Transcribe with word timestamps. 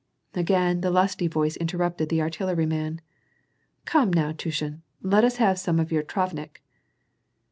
Again, 0.33 0.81
the 0.81 0.89
lusty 0.89 1.27
voice 1.27 1.55
inteiTupted 1.59 2.09
the 2.09 2.21
artilleryman, 2.23 3.01
—"Come, 3.85 4.11
now, 4.11 4.31
Tushin, 4.31 4.81
let 5.03 5.23
us 5.23 5.35
have 5.37 5.59
some 5.59 5.79
of 5.79 5.91
your 5.91 6.01
travnik." 6.01 6.63